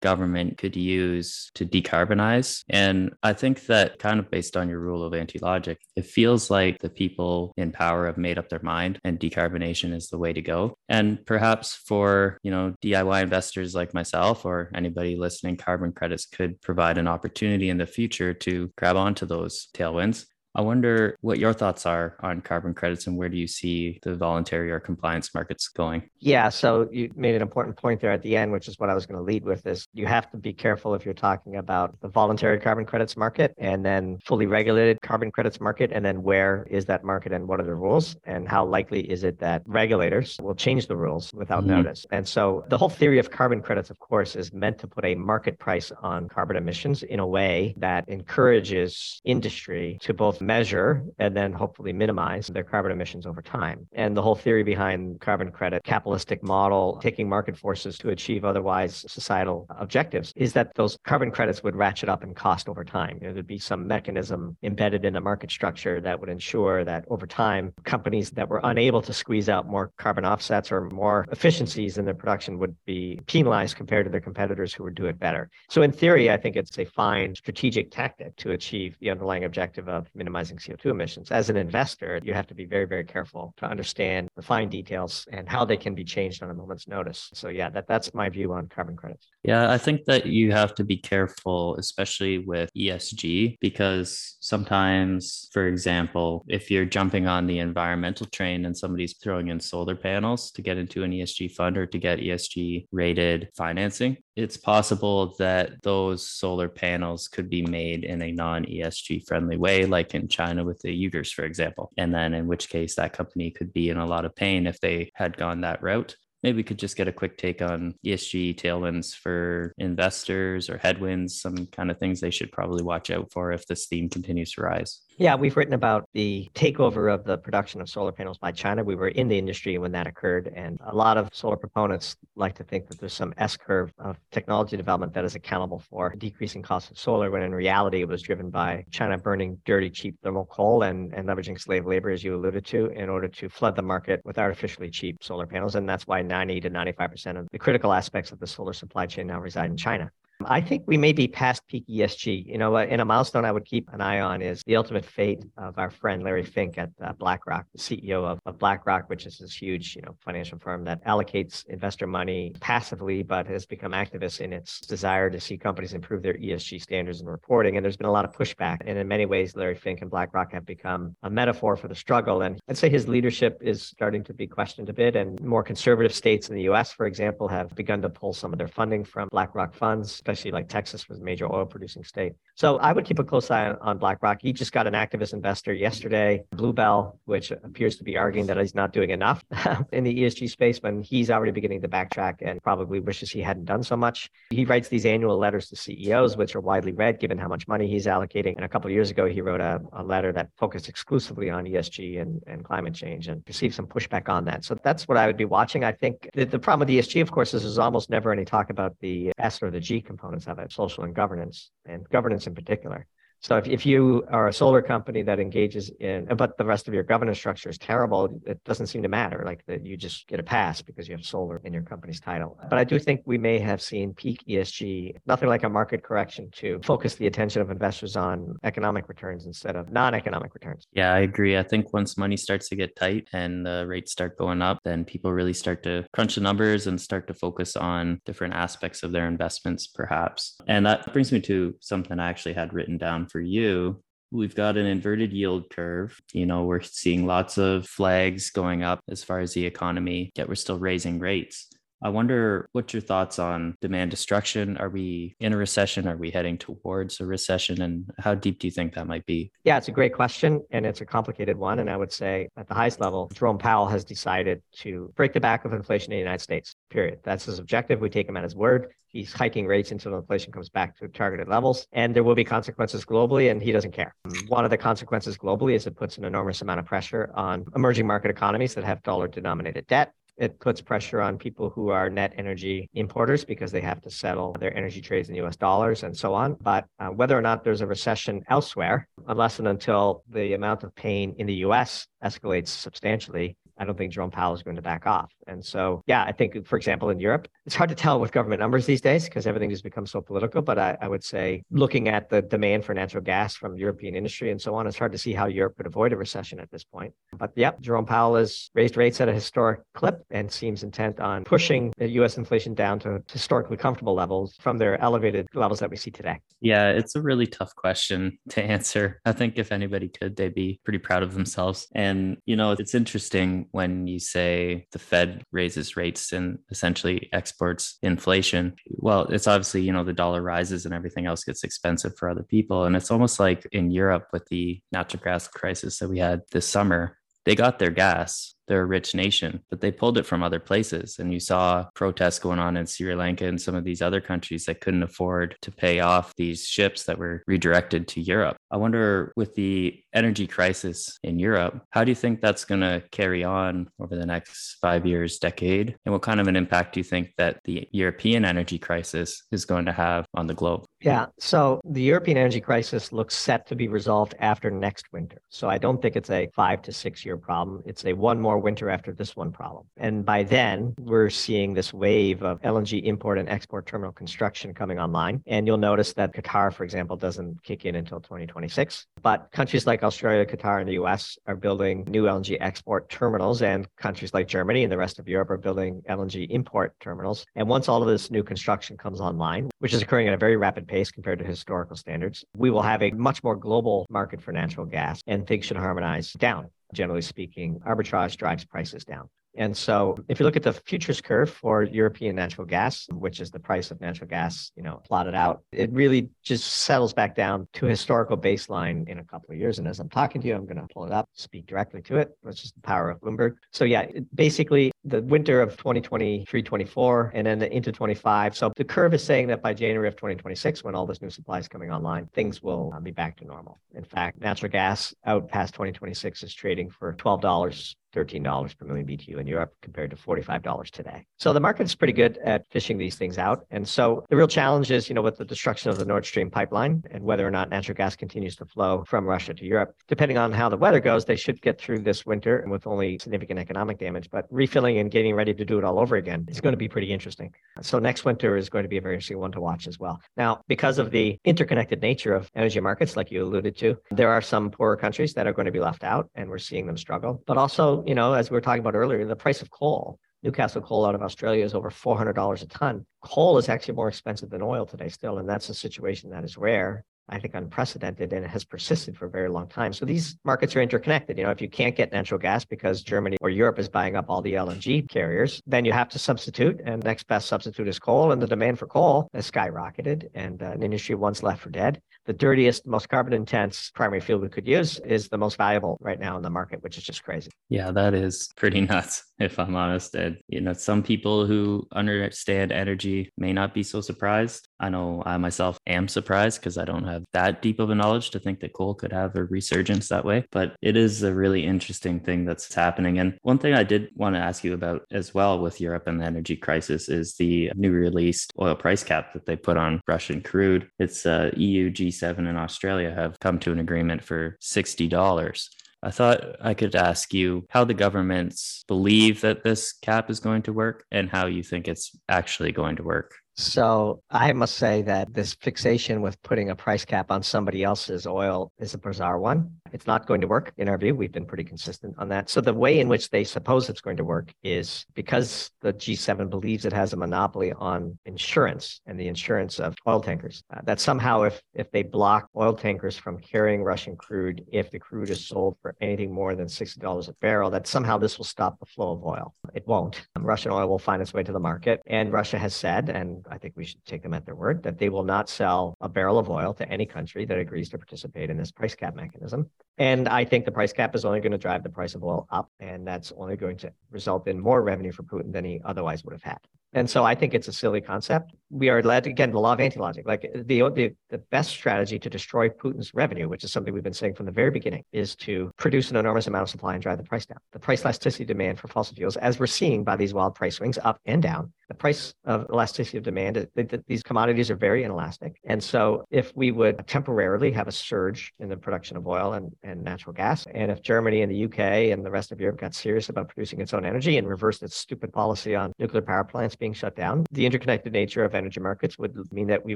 [0.02, 2.64] government could use to decarbonize.
[2.70, 6.50] And I think that kind of based on your rule of anti logic, it feels
[6.50, 10.34] like the people in power have made up their mind and decarbonation is the way
[10.34, 10.78] to go.
[10.90, 16.62] And perhaps for, you know, DIY investors like myself or anybody listening, carbon credits could
[16.62, 20.26] provide an opportunity in the future to grab onto those tailwinds.
[20.56, 24.16] I wonder what your thoughts are on carbon credits and where do you see the
[24.16, 26.10] voluntary or compliance markets going?
[26.20, 28.94] Yeah, so you made an important point there at the end, which is what I
[28.94, 32.00] was going to lead with is you have to be careful if you're talking about
[32.02, 36.68] the voluntary carbon credits market and then fully regulated carbon credits market and then where
[36.70, 40.38] is that market and what are the rules and how likely is it that regulators
[40.40, 41.82] will change the rules without mm-hmm.
[41.82, 42.06] notice.
[42.12, 45.16] And so the whole theory of carbon credits of course is meant to put a
[45.16, 51.36] market price on carbon emissions in a way that encourages industry to both measure and
[51.36, 53.88] then hopefully minimize their carbon emissions over time.
[53.94, 59.06] And the whole theory behind carbon credit capitalistic model, taking market forces to achieve otherwise
[59.08, 63.18] societal objectives, is that those carbon credits would ratchet up in cost over time.
[63.22, 67.06] You know, there'd be some mechanism embedded in the market structure that would ensure that
[67.10, 71.98] over time, companies that were unable to squeeze out more carbon offsets or more efficiencies
[71.98, 75.50] in their production would be penalized compared to their competitors who would do it better.
[75.70, 79.88] So in theory, I think it's a fine strategic tactic to achieve the underlying objective
[79.88, 81.32] of minimizing minimizing CO2 emissions.
[81.32, 85.28] As an investor, you have to be very, very careful to understand the fine details
[85.32, 87.30] and how they can be changed on a moment's notice.
[87.34, 89.28] So yeah, that, that's my view on carbon credits.
[89.44, 95.68] Yeah, I think that you have to be careful, especially with ESG, because sometimes, for
[95.68, 100.62] example, if you're jumping on the environmental train and somebody's throwing in solar panels to
[100.64, 106.28] get into an ESG fund or to get ESG rated financing, it's possible that those
[106.28, 110.80] solar panels could be made in a non ESG friendly way, like in China with
[110.80, 111.92] the Uyghurs, for example.
[111.98, 114.80] And then, in which case, that company could be in a lot of pain if
[114.80, 118.56] they had gone that route maybe we could just get a quick take on ESG
[118.60, 123.54] tailwinds for investors or headwinds, some kind of things they should probably watch out for
[123.54, 125.02] if this theme continues to rise.
[125.18, 128.84] Yeah, we've written about the takeover of the production of solar panels by China.
[128.84, 132.56] We were in the industry when that occurred, and a lot of solar proponents like
[132.56, 136.64] to think that there's some S curve of technology development that is accountable for decreasing
[136.64, 140.46] costs of solar, when in reality it was driven by China burning dirty, cheap thermal
[140.46, 143.84] coal and, and leveraging slave labor, as you alluded to, in order to flood the
[143.84, 145.76] market with artificially cheap solar panels.
[145.76, 149.28] And that's why 90 to 95% of the critical aspects of the solar supply chain
[149.28, 150.10] now reside in China.
[150.46, 152.46] I think we may be past peak ESG.
[152.46, 155.44] You know, in a milestone I would keep an eye on is the ultimate fate
[155.58, 159.38] of our friend Larry Fink at uh, BlackRock, the CEO of, of BlackRock, which is
[159.38, 164.42] this huge, you know, financial firm that allocates investor money passively, but has become activist
[164.42, 167.78] in its desire to see companies improve their ESG standards and reporting.
[167.78, 168.80] And there's been a lot of pushback.
[168.86, 172.42] And in many ways, Larry Fink and BlackRock have become a metaphor for the struggle.
[172.42, 175.16] And I'd say his leadership is starting to be questioned a bit.
[175.16, 178.58] And more conservative states in the US, for example, have begun to pull some of
[178.58, 182.34] their funding from BlackRock funds especially like Texas was a major oil producing state.
[182.56, 184.40] So I would keep a close eye on, on BlackRock.
[184.42, 188.76] He just got an activist investor yesterday, Bluebell, which appears to be arguing that he's
[188.76, 189.44] not doing enough
[189.92, 193.66] in the ESG space when he's already beginning to backtrack and probably wishes he hadn't
[193.66, 194.30] done so much.
[194.50, 197.88] He writes these annual letters to CEOs, which are widely read given how much money
[197.88, 198.56] he's allocating.
[198.56, 201.66] And a couple of years ago, he wrote a, a letter that focused exclusively on
[201.66, 204.66] ESG and, and climate change and received some pushback on that.
[204.66, 205.84] So that's what I would be watching.
[205.84, 208.70] I think the, the problem with ESG, of course, is there's almost never any talk
[208.70, 212.56] about the S or the G components of it, social and governance, and governance in
[212.56, 213.08] particular.
[213.44, 216.94] So if, if you are a solar company that engages in, but the rest of
[216.94, 219.44] your governance structure is terrible, it doesn't seem to matter.
[219.46, 222.58] Like that you just get a pass because you have solar in your company's title.
[222.70, 226.50] But I do think we may have seen peak ESG, nothing like a market correction
[226.54, 230.88] to focus the attention of investors on economic returns instead of non-economic returns.
[230.94, 231.58] Yeah, I agree.
[231.58, 235.04] I think once money starts to get tight and the rates start going up, then
[235.04, 239.12] people really start to crunch the numbers and start to focus on different aspects of
[239.12, 240.56] their investments, perhaps.
[240.66, 244.02] And that brings me to something I actually had written down for you
[244.34, 246.20] we've got an inverted yield curve.
[246.34, 250.50] You know, we're seeing lots of flags going up as far as the economy, yet
[250.50, 251.70] we're still raising rates.
[252.04, 254.76] I wonder what your thoughts on demand destruction.
[254.76, 256.06] Are we in a recession?
[256.06, 257.82] Are we heading towards a recession?
[257.82, 259.54] And how deep do you think that might be?
[259.64, 261.80] Yeah, it's a great question and it's a complicated one.
[261.80, 265.40] And I would say at the highest level, Jerome Powell has decided to break the
[265.40, 267.20] back of inflation in the United States, period.
[267.24, 268.00] That's his objective.
[268.00, 268.94] We take him at his word.
[269.08, 271.88] He's hiking rates until inflation comes back to targeted levels.
[271.92, 274.16] And there will be consequences globally, and he doesn't care.
[274.48, 278.08] One of the consequences globally is it puts an enormous amount of pressure on emerging
[278.08, 280.14] market economies that have dollar denominated debt.
[280.36, 284.54] It puts pressure on people who are net energy importers because they have to settle
[284.60, 286.56] their energy trades in US dollars and so on.
[286.60, 290.96] But uh, whether or not there's a recession elsewhere, unless and until the amount of
[290.96, 295.08] pain in the US escalates substantially, I don't think Jerome Powell is going to back
[295.08, 295.32] off.
[295.48, 298.60] And so, yeah, I think, for example, in Europe, it's hard to tell with government
[298.60, 300.62] numbers these days because everything has become so political.
[300.62, 304.52] But I, I, would say, looking at the demand for natural gas from European industry
[304.52, 306.84] and so on, it's hard to see how Europe could avoid a recession at this
[306.84, 307.14] point.
[307.38, 311.44] But yep, Jerome Powell has raised rates at a historic clip and seems intent on
[311.44, 312.38] pushing the U.S.
[312.38, 316.40] inflation down to historically comfortable levels from their elevated levels that we see today.
[316.62, 319.20] Yeah, it's a really tough question to answer.
[319.26, 321.88] I think if anybody could, they'd be pretty proud of themselves.
[321.94, 327.98] And, you know, it's interesting when you say the Fed raises rates and essentially exports
[328.02, 328.76] inflation.
[328.90, 332.44] Well, it's obviously, you know, the dollar rises and everything else gets expensive for other
[332.44, 332.86] people.
[332.86, 336.68] And it's almost like in Europe with the natural gas crisis that we had this
[336.68, 340.60] summer, they got their gas they're a rich nation, but they pulled it from other
[340.60, 341.20] places.
[341.20, 344.66] And you saw protests going on in Sri Lanka and some of these other countries
[344.66, 348.58] that couldn't afford to pay off these ships that were redirected to Europe.
[348.72, 353.04] I wonder with the energy crisis in Europe, how do you think that's going to
[353.12, 355.96] carry on over the next five years, decade?
[356.06, 359.66] And what kind of an impact do you think that the European energy crisis is
[359.66, 360.86] going to have on the globe?
[361.02, 361.28] Yeah.
[361.40, 365.38] So the European energy crisis looks set to be resolved after next winter.
[365.50, 367.84] So I don't think it's a five to six year problem.
[367.86, 369.84] It's a one more more winter after this one problem.
[369.98, 375.00] And by then, we're seeing this wave of LNG import and export terminal construction coming
[375.00, 375.42] online.
[375.48, 379.08] And you'll notice that Qatar, for example, doesn't kick in until 2026.
[379.24, 383.88] But countries like Australia, Qatar, and the US are building new LNG export terminals, and
[383.98, 387.46] countries like Germany and the rest of Europe are building LNG import terminals.
[387.56, 390.58] And once all of this new construction comes online, which is occurring at a very
[390.58, 394.52] rapid pace compared to historical standards, we will have a much more global market for
[394.52, 399.30] natural gas, and things should harmonize down generally speaking, arbitrage drives prices down.
[399.56, 403.52] And so if you look at the futures curve for European natural gas, which is
[403.52, 407.68] the price of natural gas, you know, plotted out, it really just settles back down
[407.74, 409.80] to historical baseline in a couple of years.
[409.80, 412.18] And as I'm talking to you, I'm going to pull it up, speak directly to
[412.18, 412.36] it.
[412.44, 413.56] That's just the power of Bloomberg.
[413.72, 418.56] So yeah, basically the winter of 2023, 24, and then into 25.
[418.56, 421.60] So the curve is saying that by January of 2026, when all this new supply
[421.60, 423.80] is coming online, things will uh, be back to normal.
[423.94, 429.40] In fact, natural gas out past 2026 is trading for $12 $13 per million BTU
[429.40, 431.26] in Europe compared to $45 today.
[431.38, 433.66] So the market is pretty good at fishing these things out.
[433.72, 436.50] And so the real challenge is, you know, with the destruction of the Nord Stream
[436.50, 440.38] pipeline and whether or not natural gas continues to flow from Russia to Europe, depending
[440.38, 444.00] on how the weather goes, they should get through this winter with only significant economic
[444.00, 444.30] damage.
[444.30, 446.88] But refilling and getting ready to do it all over again is going to be
[446.88, 447.54] pretty interesting.
[447.82, 450.20] So next winter is going to be a very interesting one to watch as well.
[450.38, 454.42] Now, because of the interconnected nature of energy markets, like you alluded to, there are
[454.42, 457.42] some poorer countries that are going to be left out, and we're seeing them struggle.
[457.48, 460.82] But also, you know, as we were talking about earlier, the price of coal, Newcastle
[460.82, 463.06] coal out of Australia is over $400 a ton.
[463.22, 466.58] Coal is actually more expensive than oil today still, and that's a situation that is
[466.58, 467.06] rare.
[467.30, 469.94] I think unprecedented and it has persisted for a very long time.
[469.94, 471.38] So these markets are interconnected.
[471.38, 474.26] You know, if you can't get natural gas because Germany or Europe is buying up
[474.28, 476.82] all the LNG carriers, then you have to substitute.
[476.86, 478.34] And next best substitute is coal.
[478.34, 482.02] And the demand for coal has skyrocketed and uh, an industry once left for dead
[482.26, 486.20] the dirtiest, most carbon intense primary fuel we could use is the most valuable right
[486.20, 487.52] now in the market, which is just crazy.
[487.70, 489.24] Yeah, that is pretty nuts.
[489.40, 490.16] if I'm honest.
[490.16, 494.68] And, you know, some people who understand energy may not be so surprised.
[494.80, 498.32] I know I myself am surprised because I don't have that deep of a knowledge
[498.32, 500.46] to think that coal could have a resurgence that way.
[500.52, 503.20] But it is a really interesting thing that's happening.
[503.20, 506.22] And one thing I did want to ask you about as well with Europe and
[506.22, 510.42] the energy crisis is the new released oil price cap that they put on Russian
[510.42, 510.90] crude.
[511.00, 515.70] It's uh, EU, G7, and Australia have come to an agreement for $60.
[516.02, 520.64] I thought I could ask you how the governments believe that this cap is going
[520.64, 523.32] to work and how you think it's actually going to work.
[523.56, 528.26] So I must say that this fixation with putting a price cap on somebody else's
[528.26, 529.72] oil is a bizarre one.
[529.92, 531.14] It's not going to work in our view.
[531.14, 532.50] We've been pretty consistent on that.
[532.50, 536.50] So the way in which they suppose it's going to work is because the G7
[536.50, 540.64] believes it has a monopoly on insurance and the insurance of oil tankers.
[540.76, 544.98] Uh, that somehow, if if they block oil tankers from carrying Russian crude, if the
[544.98, 548.46] crude is sold for anything more than sixty dollars a barrel, that somehow this will
[548.46, 549.54] stop the flow of oil.
[549.76, 550.26] It won't.
[550.40, 553.58] Russian oil will find its way to the market, and Russia has said, and I
[553.58, 556.38] think we should take them at their word, that they will not sell a barrel
[556.38, 559.70] of oil to any country that agrees to participate in this price cap mechanism.
[559.98, 562.48] And I think the price cap is only going to drive the price of oil
[562.52, 566.24] up, and that's only going to result in more revenue for Putin than he otherwise
[566.24, 566.60] would have had.
[566.94, 568.54] And so I think it's a silly concept.
[568.70, 570.26] We are led again the law of anti-logic.
[570.28, 574.14] Like the, the the best strategy to destroy Putin's revenue, which is something we've been
[574.14, 577.18] saying from the very beginning, is to produce an enormous amount of supply and drive
[577.18, 577.58] the price down.
[577.72, 580.98] The price elasticity demand for fossil fuels, as we're seeing by these wild price swings
[581.04, 583.68] up and down, the price of elasticity of demand,
[584.08, 585.60] these commodities are very inelastic.
[585.66, 589.72] And so if we would temporarily have a surge in the production of oil and,
[589.84, 592.96] and natural gas, and if Germany and the UK and the rest of Europe got
[592.96, 596.76] serious about producing its own energy and reversed its stupid policy on nuclear power plants
[596.84, 599.96] being shut down, the interconnected nature of energy markets would mean that we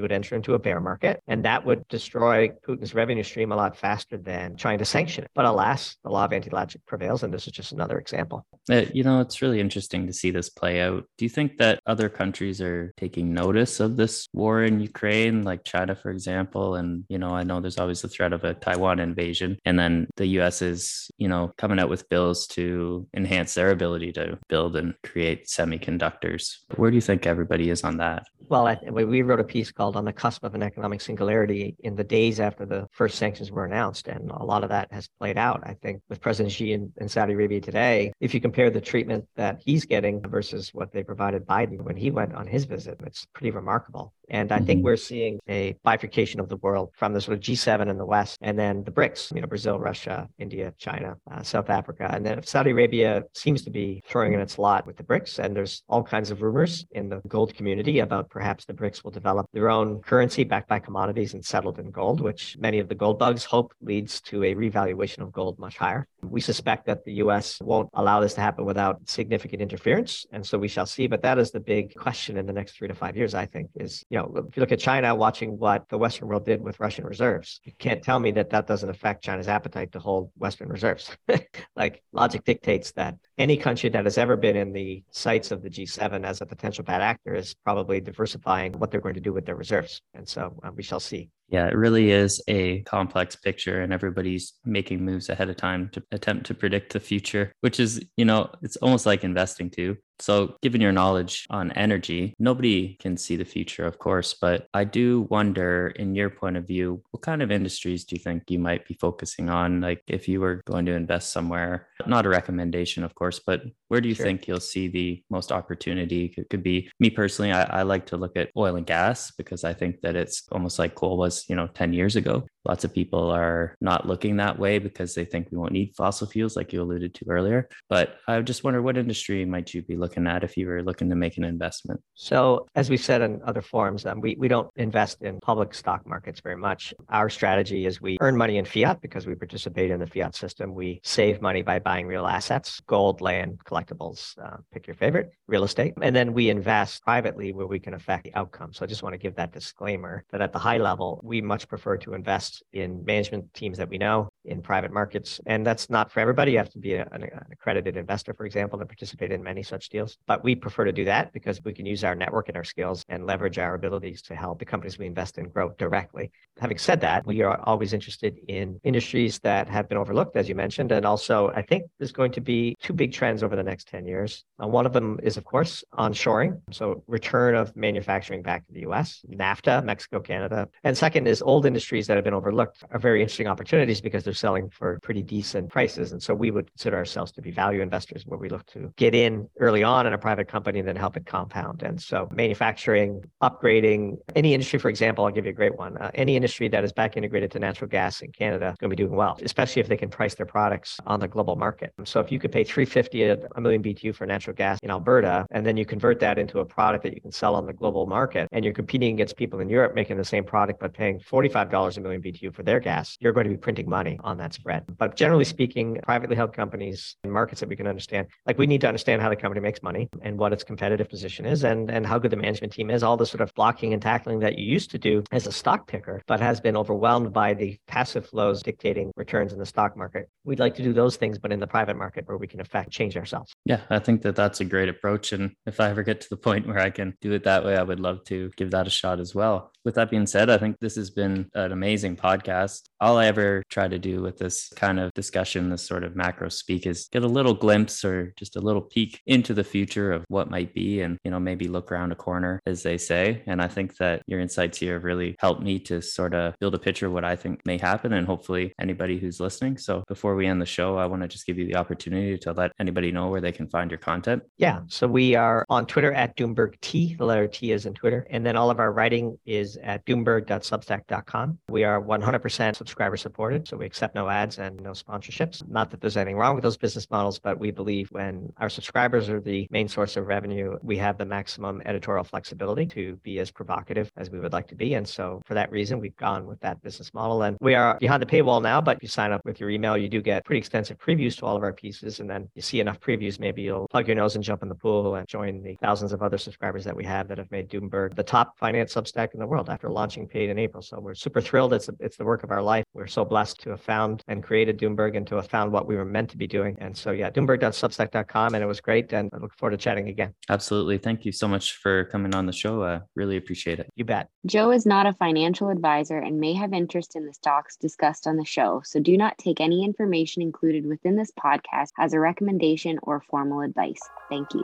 [0.00, 3.76] would enter into a bear market, and that would destroy Putin's revenue stream a lot
[3.76, 5.30] faster than trying to sanction it.
[5.34, 8.46] But alas, the law of anti-logic prevails, and this is just another example.
[8.70, 11.04] Uh, you know, it's really interesting to see this play out.
[11.18, 15.64] Do you think that other countries are taking notice of this war in Ukraine, like
[15.64, 16.76] China, for example?
[16.76, 20.06] And, you know, I know there's always the threat of a Taiwan invasion, and then
[20.16, 24.74] the US is, you know, coming out with bills to enhance their ability to build
[24.76, 26.54] and create semiconductors.
[26.78, 27.26] Where do you think?
[27.26, 28.26] everybody is on that.
[28.48, 31.96] Well, I, we wrote a piece called On the Cusp of an Economic Singularity in
[31.96, 34.08] the days after the first sanctions were announced.
[34.08, 37.08] And a lot of that has played out, I think, with President Xi in, in
[37.08, 38.12] Saudi Arabia today.
[38.20, 42.10] If you compare the treatment that he's getting versus what they provided Biden when he
[42.10, 44.14] went on his visit, it's pretty remarkable.
[44.30, 44.66] And I mm-hmm.
[44.66, 48.06] think we're seeing a bifurcation of the world from the sort of G7 in the
[48.06, 52.08] West and then the BRICS, you know, Brazil, Russia, India, China, uh, South Africa.
[52.12, 55.38] And then Saudi Arabia seems to be throwing in its lot with the BRICS.
[55.38, 59.10] And there's all kinds of rumors in the gold community about perhaps the BRICS will
[59.10, 62.94] develop their own currency backed by commodities and settled in gold, which many of the
[62.94, 66.06] gold bugs hope leads to a revaluation of gold much higher.
[66.22, 70.26] We suspect that the US won't allow this to happen without significant interference.
[70.32, 71.06] And so we shall see.
[71.06, 73.70] But that is the big question in the next three to five years, I think,
[73.76, 76.80] is, you know, if you look at China watching what the Western world did with
[76.80, 80.68] Russian reserves, you can't tell me that that doesn't affect China's appetite to hold Western
[80.68, 81.16] reserves.
[81.76, 85.70] like logic dictates that any country that has ever been in the sights of the
[85.70, 89.46] G7 as a potential bad actor is probably diversifying what they're going to do with
[89.46, 90.00] their reserves.
[90.14, 91.30] And so uh, we shall see.
[91.48, 96.02] Yeah, it really is a complex picture, and everybody's making moves ahead of time to
[96.12, 99.96] attempt to predict the future, which is, you know, it's almost like investing too.
[100.20, 104.82] So, given your knowledge on energy, nobody can see the future, of course, but I
[104.82, 108.58] do wonder, in your point of view, what kind of industries do you think you
[108.58, 109.80] might be focusing on?
[109.80, 114.00] Like, if you were going to invest somewhere, not a recommendation, of course, but where
[114.00, 114.26] do you sure.
[114.26, 116.34] think you'll see the most opportunity?
[116.36, 119.62] It could be me personally, I, I like to look at oil and gas because
[119.62, 122.46] I think that it's almost like coal was, you know, 10 years ago.
[122.64, 126.26] Lots of people are not looking that way because they think we won't need fossil
[126.26, 127.68] fuels, like you alluded to earlier.
[127.88, 131.08] But I just wonder what industry might you be looking at if you were looking
[131.10, 132.00] to make an investment?
[132.14, 136.06] So, as we said in other forums, um, we, we don't invest in public stock
[136.06, 136.94] markets very much.
[137.08, 140.74] Our strategy is we earn money in fiat because we participate in the fiat system.
[140.74, 145.64] We save money by buying real assets, gold, land, collectibles, uh, pick your favorite, real
[145.64, 145.94] estate.
[146.02, 148.72] And then we invest privately where we can affect the outcome.
[148.72, 151.68] So, I just want to give that disclaimer that at the high level, we much
[151.68, 155.40] prefer to invest in management teams that we know in private markets.
[155.46, 156.52] And that's not for everybody.
[156.52, 159.88] You have to be a, an, accredited investor, for example, to participate in many such
[159.88, 160.18] deals.
[160.26, 163.04] But we prefer to do that because we can use our network and our skills
[163.08, 166.30] and leverage our abilities to help the companies we invest in grow directly.
[166.60, 170.54] Having said that, we are always interested in industries that have been overlooked, as you
[170.54, 170.92] mentioned.
[170.92, 174.06] And also, I think there's going to be two big trends over the next 10
[174.06, 174.44] years.
[174.62, 176.60] Uh, one of them is, of course, onshoring.
[176.70, 180.68] So, return of manufacturing back to the US, NAFTA, Mexico, Canada.
[180.84, 184.34] And second is old industries that have been overlooked are very interesting opportunities because they're
[184.38, 186.12] selling for pretty decent prices.
[186.12, 189.14] And so we would consider ourselves to be value investors where we look to get
[189.14, 191.82] in early on in a private company and then help it compound.
[191.82, 195.96] And so manufacturing, upgrading, any industry, for example, I'll give you a great one.
[195.98, 198.96] Uh, any industry that is back integrated to natural gas in Canada is going to
[198.96, 201.92] be doing well, especially if they can price their products on the global market.
[202.04, 203.22] So if you could pay 350
[203.56, 206.64] a million BTU for natural gas in Alberta, and then you convert that into a
[206.64, 209.68] product that you can sell on the global market, and you're competing against people in
[209.68, 213.32] Europe making the same product but paying $45 a million BTU for their gas, you're
[213.32, 214.84] going to be printing money on that spread.
[214.98, 218.80] But generally speaking, privately held companies in markets that we can understand, like we need
[218.82, 222.06] to understand how the company makes money and what its competitive position is and, and
[222.06, 224.64] how good the management team is, all the sort of blocking and tackling that you
[224.64, 228.62] used to do as a stock picker, but has been overwhelmed by the passive flows
[228.62, 230.28] dictating returns in the stock market.
[230.44, 232.90] We'd like to do those things, but in the private market where we can affect
[232.90, 233.52] change ourselves.
[233.64, 235.32] Yeah, I think that that's a great approach.
[235.32, 237.76] And if I ever get to the point where I can do it that way,
[237.76, 239.70] I would love to give that a shot as well.
[239.84, 242.82] With that being said, I think this has been an amazing podcast.
[243.00, 246.48] All I ever try to do with this kind of discussion, this sort of macro
[246.48, 250.24] speak, is get a little glimpse or just a little peek into the future of
[250.28, 253.42] what might be and, you know, maybe look around a corner, as they say.
[253.46, 256.74] And I think that your insights here have really helped me to sort of build
[256.74, 259.76] a picture of what I think may happen and hopefully anybody who's listening.
[259.76, 262.52] So before we end the show, I want to just give you the opportunity to
[262.52, 264.42] let anybody know where they can find your content.
[264.56, 264.80] Yeah.
[264.88, 267.14] So we are on Twitter at Doomberg T.
[267.18, 268.26] The letter T is in Twitter.
[268.30, 271.58] And then all of our writing is at doomberg.substack.com.
[271.68, 273.68] We are 100% subscriber supported.
[273.68, 275.68] So we accept no ads and no sponsorships.
[275.68, 279.28] Not that there's anything wrong with those business models, but we believe when our subscribers
[279.28, 283.50] are the main source of revenue, we have the maximum editorial flexibility to be as
[283.50, 284.94] provocative as we would like to be.
[284.94, 287.42] And so for that reason, we've gone with that business model.
[287.42, 290.08] And we are behind the paywall now, but you sign up with your email, you
[290.08, 292.20] do get pretty extensive previews to all of our pieces.
[292.20, 294.76] And then you see enough previews, maybe you'll plug your nose and jump in the
[294.76, 298.14] pool and join the thousands of other subscribers that we have that have made Doomberg
[298.14, 300.84] the top finance substack in the world after launching paid in April.
[300.84, 301.72] So we're super thrilled.
[301.72, 302.84] It's, it's the work of our life.
[302.94, 305.96] We're so blessed to have found and created Doomberg and to have found what we
[305.96, 306.76] were meant to be doing.
[306.78, 308.54] And so, yeah, doomberg.substack.com.
[308.54, 309.12] And it was great.
[309.12, 310.34] And I look forward to chatting again.
[310.50, 310.98] Absolutely.
[310.98, 312.84] Thank you so much for coming on the show.
[312.84, 313.88] I really appreciate it.
[313.96, 314.28] You bet.
[314.46, 318.36] Joe is not a financial advisor and may have interest in the stocks discussed on
[318.36, 318.82] the show.
[318.84, 323.62] So do not take any information included within this podcast as a recommendation or formal
[323.62, 324.00] advice.
[324.28, 324.62] Thank you.